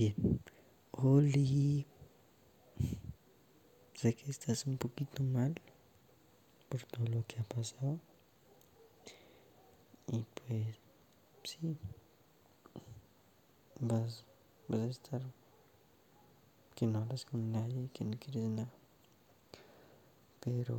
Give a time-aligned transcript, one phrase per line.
[0.00, 0.40] Bien,
[0.92, 1.86] Oli,
[3.92, 5.60] sé que estás un poquito mal
[6.70, 8.00] por todo lo que ha pasado.
[10.10, 10.78] Y pues,
[11.42, 11.76] sí,
[13.78, 14.24] vas,
[14.68, 15.20] vas a estar
[16.76, 18.72] que no hablas con nadie, que no quieres nada.
[20.40, 20.78] Pero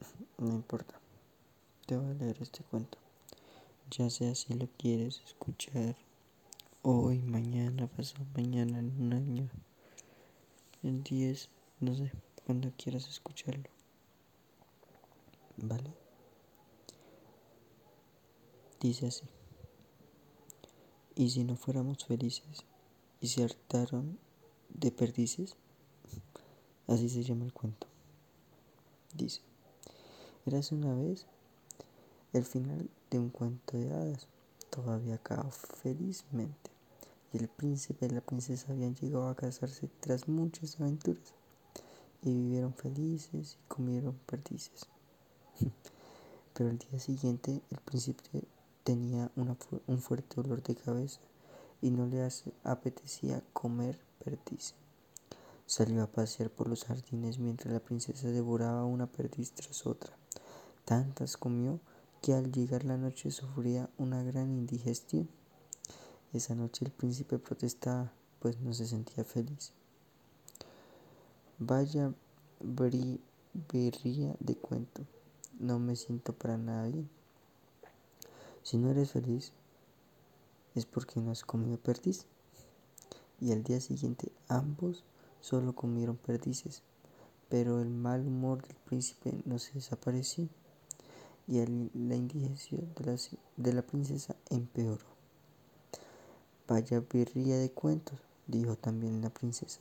[0.38, 0.98] no importa,
[1.84, 3.05] te voy a leer este cuento.
[3.90, 5.94] Ya sea si lo quieres escuchar
[6.82, 9.48] hoy, mañana, pasado mañana, en un año,
[10.82, 12.10] en diez, no sé,
[12.44, 13.70] cuando quieras escucharlo.
[15.56, 15.94] ¿Vale?
[18.80, 19.24] Dice así.
[21.14, 22.64] ¿Y si no fuéramos felices
[23.20, 24.18] y se hartaron
[24.68, 25.56] de perdices?
[26.88, 27.86] Así se llama el cuento.
[29.14, 29.42] Dice,
[30.44, 31.26] eras una vez
[32.32, 34.28] el final de un cuento de hadas.
[34.70, 36.70] Todo había acabado felizmente
[37.32, 41.34] y el príncipe y la princesa habían llegado a casarse tras muchas aventuras
[42.22, 44.86] y vivieron felices y comieron perdices.
[46.54, 48.42] Pero al día siguiente el príncipe
[48.84, 51.20] tenía un fuerte dolor de cabeza
[51.82, 52.26] y no le
[52.64, 54.74] apetecía comer perdiz.
[55.66, 60.16] Salió a pasear por los jardines mientras la princesa devoraba una perdiz tras otra.
[60.84, 61.80] Tantas comió
[62.26, 65.28] que al llegar la noche sufría una gran indigestión.
[66.32, 68.10] Esa noche el príncipe protestaba,
[68.40, 69.70] pues no se sentía feliz.
[71.60, 72.12] Vaya
[72.58, 75.02] berría de cuento,
[75.60, 77.08] no me siento para nada bien.
[78.64, 79.52] Si no eres feliz,
[80.74, 82.26] es porque no has comido perdiz.
[83.40, 85.04] Y al día siguiente ambos
[85.40, 86.82] solo comieron perdices,
[87.48, 90.48] pero el mal humor del príncipe no se desapareció
[91.48, 92.92] y la indigestión
[93.56, 95.06] de la, princesa empeoró.
[96.66, 99.80] Vaya birria de cuentos, dijo también la princesa.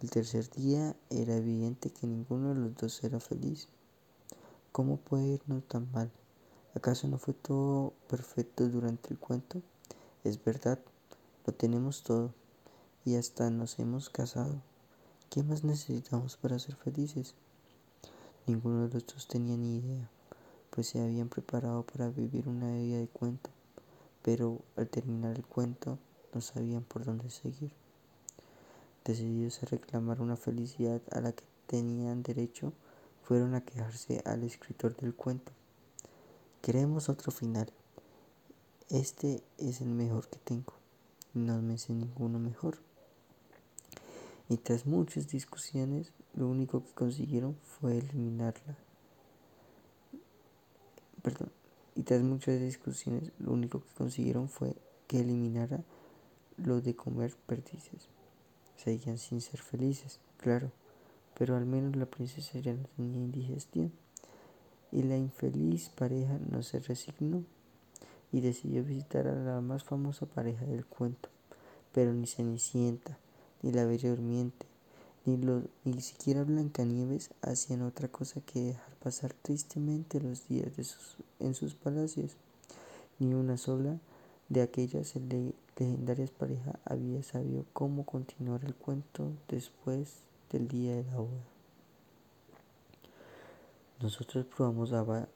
[0.00, 3.68] El tercer día era evidente que ninguno de los dos era feliz.
[4.72, 6.10] ¿Cómo puede irnos tan mal?
[6.74, 9.60] ¿Acaso no fue todo perfecto durante el cuento?
[10.24, 10.78] Es verdad,
[11.46, 12.32] lo tenemos todo
[13.04, 14.62] y hasta nos hemos casado.
[15.28, 17.34] ¿Qué más necesitamos para ser felices?
[18.46, 20.10] Ninguno de los dos tenía ni idea,
[20.74, 23.50] pues se habían preparado para vivir una vida de cuento,
[24.22, 25.98] pero al terminar el cuento
[26.32, 27.70] no sabían por dónde seguir.
[29.04, 32.72] Decididos a reclamar una felicidad a la que tenían derecho,
[33.22, 35.52] fueron a quejarse al escritor del cuento.
[36.62, 37.70] Queremos otro final.
[38.88, 40.72] Este es el mejor que tengo.
[41.34, 42.78] No me sé ninguno mejor.
[44.48, 48.76] Y tras muchas discusiones, lo único que consiguieron fue eliminarla.
[51.22, 51.50] Perdón.
[51.94, 54.74] Y tras muchas discusiones, lo único que consiguieron fue
[55.06, 55.82] que eliminara
[56.56, 58.08] lo de comer perdices.
[58.76, 60.72] Seguían sin ser felices, claro,
[61.38, 63.92] pero al menos la princesa ya no tenía indigestión
[64.90, 67.44] y la infeliz pareja no se resignó
[68.32, 71.28] y decidió visitar a la más famosa pareja del cuento.
[71.92, 73.18] Pero ni Cenicienta,
[73.60, 74.66] ni la Bella Durmiente,
[75.24, 75.38] ni,
[75.84, 80.72] ni siquiera Blancanieves hacían otra cosa que dejar pasar tristemente los días
[81.38, 82.36] en sus palacios.
[83.18, 83.98] Ni una sola
[84.48, 85.14] de aquellas
[85.78, 90.16] legendarias parejas había sabido cómo continuar el cuento después
[90.50, 91.44] del día de la boda.
[94.00, 95.28] Nosotros probamos a,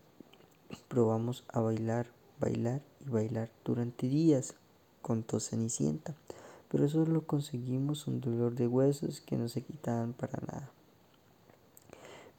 [0.89, 2.09] probamos a bailar,
[2.41, 4.55] bailar y bailar durante días,
[5.03, 6.15] contó Cenicienta,
[6.71, 10.71] pero solo conseguimos un dolor de huesos que no se quitaban para nada.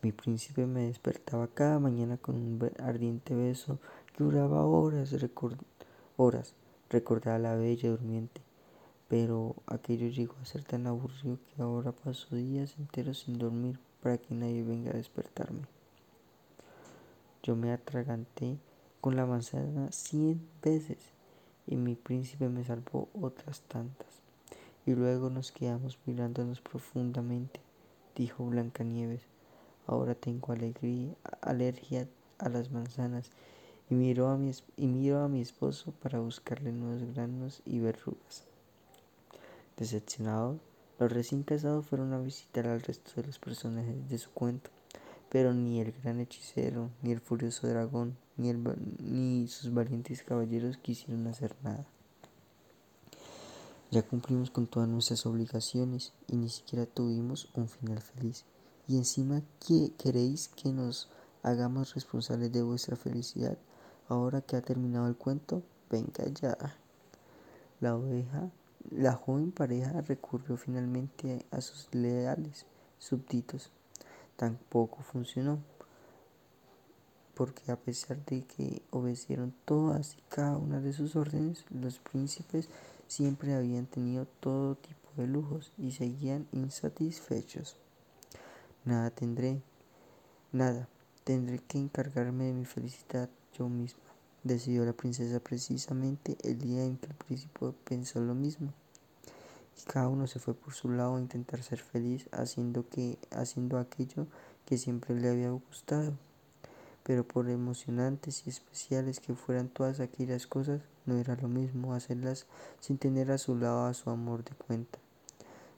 [0.02, 3.80] Mi príncipe me despertaba cada mañana con un ardiente beso
[4.16, 5.16] que duraba horas,
[6.18, 6.54] horas,
[6.90, 8.42] recordaba a la bella durmiente.
[9.10, 14.18] Pero aquello llegó a ser tan aburrido que ahora paso días enteros sin dormir para
[14.18, 15.62] que nadie venga a despertarme.
[17.42, 18.58] Yo me atraganté
[19.02, 21.17] con la manzana cien veces
[21.68, 24.08] y mi príncipe me salvó otras tantas.
[24.86, 27.60] Y luego nos quedamos mirándonos profundamente,
[28.16, 29.22] dijo Blancanieves.
[29.86, 30.54] Ahora tengo
[31.42, 32.08] alergia
[32.40, 33.32] a las manzanas
[33.90, 38.46] y miro a mi, y miro a mi esposo para buscarle nuevos granos y verrugas.
[39.78, 40.60] Decepcionados,
[41.00, 44.72] los recién casados fueron a visitar al resto de los personajes de su cuento
[45.30, 51.28] pero ni el gran hechicero, ni el furioso dragón, ni, ni sus valientes caballeros quisieron
[51.28, 51.86] hacer nada.
[53.90, 58.44] Ya cumplimos con todas nuestras obligaciones y ni siquiera tuvimos un final feliz.
[58.86, 61.10] Y encima, ¿qué queréis que nos
[61.42, 63.58] hagamos responsables de vuestra felicidad
[64.10, 65.64] ahora que ha terminado el cuento?
[65.90, 66.58] Venga ya.
[67.80, 68.50] la oveja,
[68.92, 72.66] la joven pareja recurrió finalmente a sus leales
[73.00, 73.72] súbditos.
[74.38, 75.60] Tampoco funcionó,
[77.34, 82.70] porque a pesar de que obedecieron todas y cada una de sus órdenes, los príncipes
[83.08, 87.76] siempre habían tenido todo tipo de lujos y seguían insatisfechos.
[88.86, 89.62] Nada tendré,
[90.54, 90.88] nada,
[91.26, 94.08] tendré que encargarme de mi felicidad yo misma
[94.48, 98.74] decidió la princesa precisamente el día en que el príncipe pensó lo mismo.
[99.86, 104.28] Cada uno se fue por su lado a intentar ser feliz haciendo, que, haciendo aquello
[104.66, 106.14] que siempre le había gustado.
[107.04, 112.48] Pero por emocionantes y especiales que fueran todas aquellas cosas, no era lo mismo hacerlas
[112.82, 115.00] sin tener a su lado a su amor de cuenta.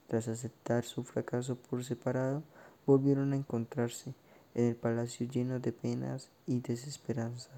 [0.08, 2.42] Tras aceptar su fracaso por separado,
[2.84, 4.12] volvieron a encontrarse
[4.54, 7.50] en el palacio lleno de penas y desesperanza.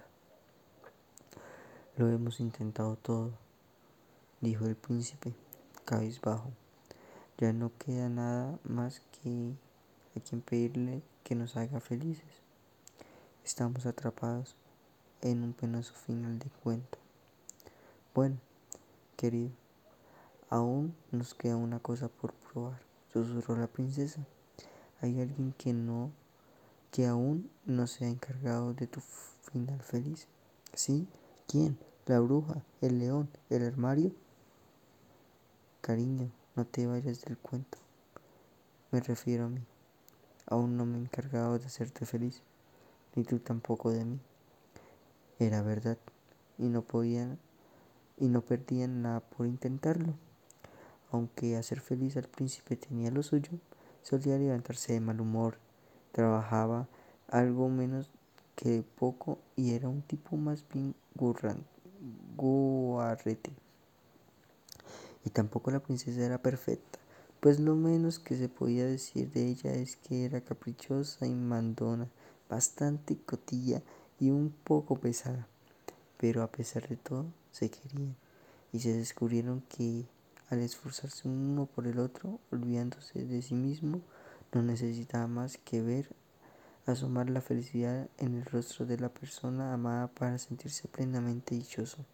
[1.97, 3.31] Lo hemos intentado todo,
[4.43, 5.33] dijo el príncipe,
[5.93, 6.51] cabizbajo.
[7.37, 9.53] Ya no queda nada más que
[10.17, 12.41] a quien pedirle que nos haga felices.
[13.45, 14.57] Estamos atrapados
[15.21, 16.97] en un penoso final de cuento.
[18.15, 18.39] Bueno,
[19.19, 19.51] querido,
[20.49, 22.81] aún nos queda una cosa por probar,
[23.13, 24.25] susurró la princesa.
[25.03, 26.11] Hay alguien que no,
[26.91, 29.01] que aún no se ha encargado de tu
[29.53, 30.27] final feliz.
[30.73, 31.07] ¿Sí?
[31.47, 31.77] ¿Quién?
[32.07, 32.63] ¿La bruja?
[32.81, 33.29] ¿El león?
[33.51, 34.13] ¿El armario?
[35.83, 37.77] Cariño, no te vayas del cuento.
[38.93, 39.61] Me refiero a mí.
[40.47, 42.41] Aún no me he encargado de hacerte feliz,
[43.17, 44.21] ni tú tampoco de mí.
[45.41, 45.99] Era verdad,
[46.57, 47.41] y no podían
[48.17, 50.15] y no perdían nada por intentarlo.
[51.11, 53.51] Aunque hacer feliz al príncipe tenía lo suyo,
[54.03, 55.59] solía levantarse de mal humor,
[56.13, 56.87] trabajaba
[57.29, 58.09] algo menos
[58.55, 60.95] que poco y era un tipo más bien
[62.37, 63.62] guarrete.
[65.25, 66.99] Y tampoco la princesa era perfecta,
[67.41, 72.09] pues lo menos que se podía decir de ella es que era caprichosa y mandona,
[72.49, 73.83] bastante cotilla
[74.21, 75.49] y un poco pesada.
[76.19, 78.17] Pero a pesar de todo, se querían
[78.73, 80.07] y se descubrieron que
[80.51, 84.01] al esforzarse uno por el otro, olvidándose de sí mismo,
[84.53, 86.15] no necesitaba más que ver
[86.87, 92.05] asomar la felicidad en el rostro de la persona amada para sentirse plenamente dichoso.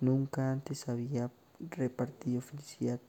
[0.00, 1.30] Nunca antes había
[1.70, 3.00] repartido felicidad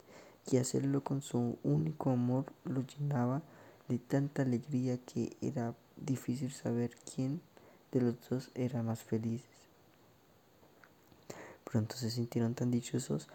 [0.50, 3.42] y hacerlo con su único amor lo llenaba
[3.88, 7.40] de tanta alegría que era difícil saber quién
[7.92, 9.42] de los dos era más feliz.
[11.64, 13.28] Pronto se sintieron tan dichosos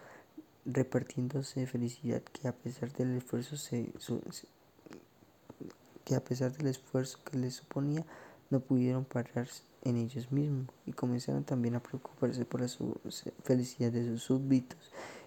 [0.64, 3.90] repartiéndose felicidad que a pesar del esfuerzo se,
[6.04, 8.04] que a pesar del esfuerzo que les suponía,
[8.50, 9.48] no pudieron parar
[9.82, 12.68] en ellos mismos y comenzaron también a preocuparse por la
[13.44, 14.78] felicidad de sus súbditos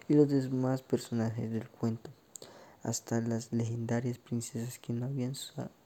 [0.07, 2.09] y los demás personajes del cuento.
[2.83, 5.33] Hasta las legendarias princesas que no habían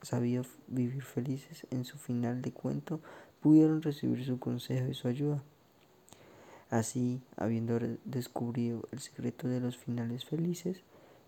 [0.02, 3.00] sabido vivir felices en su final de cuento
[3.42, 5.42] pudieron recibir su consejo y su ayuda.
[6.70, 10.80] Así, habiendo descubierto el secreto de los finales felices,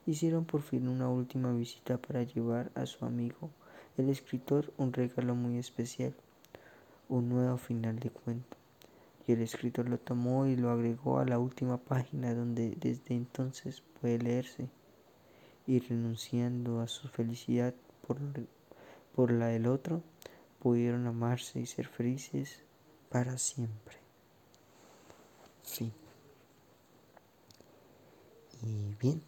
[0.07, 3.51] hicieron por fin una última visita para llevar a su amigo,
[3.99, 6.15] el escritor, un regalo muy especial,
[7.09, 8.57] un nuevo final de cuento.
[9.27, 13.83] Y el escritor lo tomó y lo agregó a la última página donde desde entonces
[14.01, 14.69] puede leerse.
[15.67, 17.75] Y renunciando a su felicidad
[18.07, 18.19] por,
[19.15, 20.03] por la del otro,
[20.61, 22.63] pudieron amarse y ser felices
[23.11, 23.97] para siempre.
[25.63, 25.93] Fin.
[28.63, 29.23] Y bien.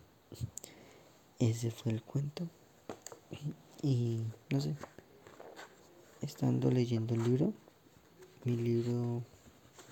[1.38, 2.48] Ese fue el cuento.
[3.82, 4.20] Y
[4.50, 4.74] no sé,
[6.20, 7.52] estando leyendo el libro,
[8.44, 9.22] mi libro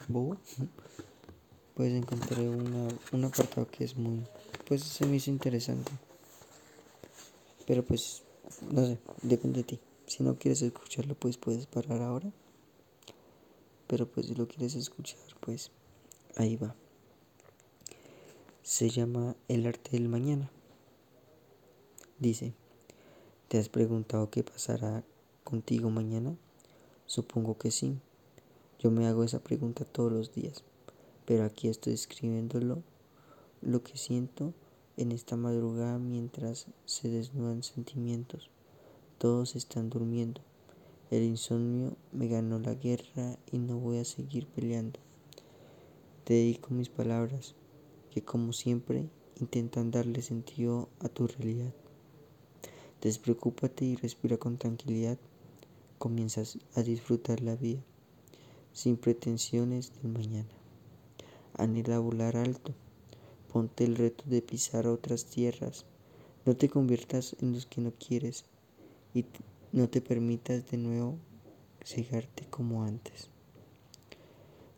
[0.08, 0.36] bobo,
[1.74, 4.26] pues encontré una, un apartado que es muy,
[4.66, 5.92] pues se me hizo interesante.
[7.66, 8.22] Pero pues,
[8.70, 9.80] no sé, depende de ti.
[10.06, 12.30] Si no quieres escucharlo, pues puedes parar ahora.
[13.86, 15.70] Pero pues si lo quieres escuchar, pues
[16.36, 16.74] ahí va.
[18.62, 20.50] Se llama El arte del mañana.
[22.18, 22.54] Dice,
[23.48, 25.02] ¿te has preguntado qué pasará
[25.42, 26.36] contigo mañana?
[27.06, 27.98] Supongo que sí.
[28.78, 30.62] Yo me hago esa pregunta todos los días,
[31.24, 32.82] pero aquí estoy escribiéndolo
[33.62, 34.52] lo que siento
[34.98, 38.50] en esta madrugada mientras se desnudan sentimientos.
[39.16, 40.42] Todos están durmiendo.
[41.10, 45.00] El insomnio me ganó la guerra y no voy a seguir peleando.
[46.24, 47.54] Te dedico mis palabras,
[48.10, 49.08] que como siempre
[49.40, 51.72] intentan darle sentido a tu realidad.
[53.00, 55.18] Despreocúpate y respira con tranquilidad.
[55.98, 57.80] Comienzas a disfrutar la vida,
[58.72, 60.48] sin pretensiones del mañana.
[61.54, 62.72] Anhela volar alto.
[63.52, 65.86] Ponte el reto de pisar otras tierras.
[66.44, 68.44] No te conviertas en los que no quieres
[69.14, 69.24] y
[69.72, 71.18] no te permitas de nuevo
[71.84, 73.30] cegarte como antes.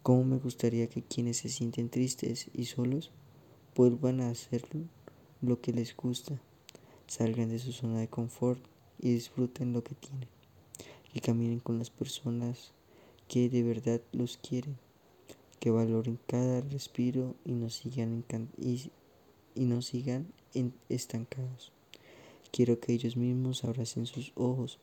[0.03, 3.11] ¿Cómo me gustaría que quienes se sienten tristes y solos
[3.75, 4.65] vuelvan a hacer
[5.41, 6.41] lo que les gusta,
[7.11, 8.65] salgan de su zona de confort
[9.01, 10.29] y disfruten lo que tienen,
[11.13, 12.71] que caminen con las personas
[13.27, 14.79] que de verdad los quieren,
[15.59, 18.25] que valoren cada respiro y no sigan,
[18.57, 18.93] y,
[19.57, 20.33] y no sigan
[20.89, 21.73] estancados.
[22.53, 24.79] Quiero que ellos mismos abracen sus ojos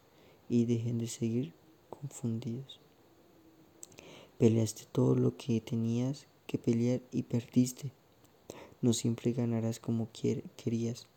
[0.49, 1.53] y dejen de seguir
[1.89, 2.81] confundidos.
[4.37, 7.93] Peleaste todo lo que tenías que pelear y perdiste.
[8.81, 11.07] No siempre ganarás como querías,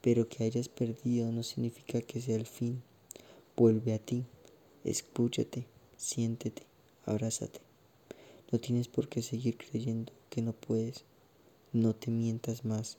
[0.00, 2.82] pero que hayas perdido no significa que sea el fin.
[3.56, 4.24] Vuelve a ti,
[4.84, 5.66] escúchate,
[5.96, 6.62] siéntete,
[7.04, 7.60] abrázate.
[8.50, 11.04] No tienes por qué seguir creyendo que no puedes.
[11.72, 12.98] No te mientas más.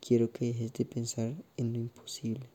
[0.00, 2.46] Quiero que dejes de pensar en lo imposible.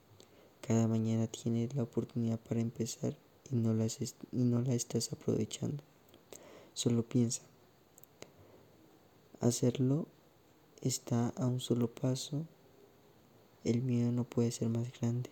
[0.62, 3.16] Cada mañana tienes la oportunidad para empezar
[3.52, 5.84] y no la, y no la estás aprovechando.
[6.74, 7.42] Solo piensa.
[9.40, 10.08] Hacerlo
[10.82, 12.46] está a un solo paso.
[13.64, 15.30] El miedo no puede ser más grande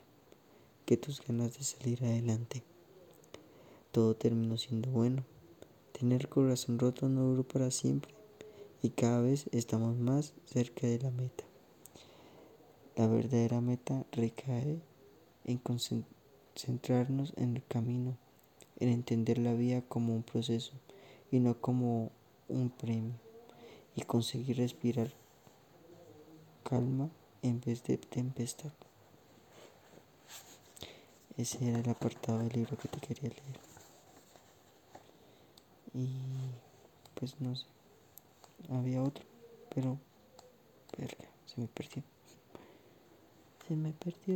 [0.86, 2.62] que tus ganas de salir adelante.
[3.92, 5.24] Todo terminó siendo bueno.
[5.98, 8.14] Tener corazón roto no duró para siempre
[8.82, 11.46] y cada vez estamos más cerca de la meta.
[12.96, 14.80] La verdadera meta recae
[15.46, 18.18] en concentrarnos en el camino,
[18.80, 20.74] en entender la vida como un proceso
[21.32, 22.12] y no como
[22.50, 23.16] un premio
[23.96, 25.12] y conseguir respirar
[26.64, 27.10] calma
[27.48, 28.72] en vez de tempestad.
[31.38, 33.60] Ese era el apartado del libro que te quería leer.
[35.94, 36.10] Y
[37.16, 37.66] pues no sé.
[38.70, 39.24] Había otro,
[39.74, 39.98] pero
[40.98, 42.04] verga, se me perdió.
[43.68, 44.36] Se me perdió.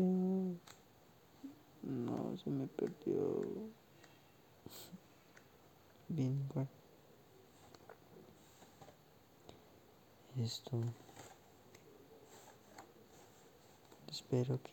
[1.84, 3.44] No, se me perdió.
[6.08, 6.68] Bien, igual.
[10.38, 10.78] esto.
[14.12, 14.72] Espero que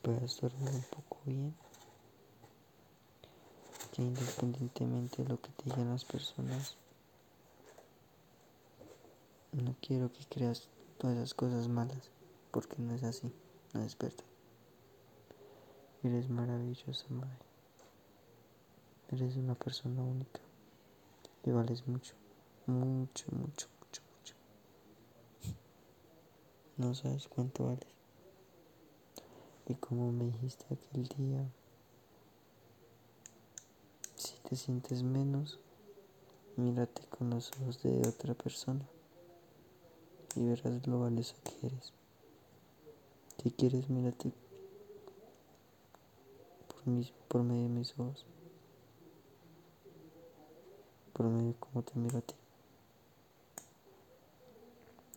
[0.00, 1.54] puedas dormir un poco bien.
[3.92, 6.76] Que independientemente de lo que te digan las personas,
[9.52, 12.10] no quiero que creas todas esas cosas malas,
[12.50, 13.30] porque no es así,
[13.74, 13.94] no es.
[16.02, 17.44] Eres maravillosa, madre.
[19.12, 20.40] Eres una persona única
[21.44, 22.14] y vales mucho,
[22.66, 23.73] mucho, mucho.
[26.76, 27.86] No sabes cuánto vales.
[29.68, 31.48] Y como me dijiste aquel día,
[34.16, 35.60] si te sientes menos,
[36.56, 38.84] mírate con los ojos de otra persona
[40.36, 41.92] y verás lo valioso que eres.
[43.42, 44.32] Si quieres, mírate
[46.68, 48.26] por, mis, por medio de mis ojos,
[51.12, 52.34] por medio de cómo te miro a ti.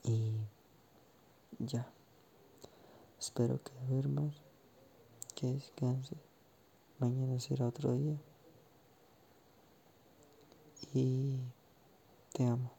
[0.03, 0.31] Y
[1.67, 1.87] ya.
[3.19, 4.41] Espero que duermas,
[5.35, 6.17] que descanses.
[6.99, 8.17] Mañana será otro día.
[10.93, 11.39] Y
[12.33, 12.76] te amo.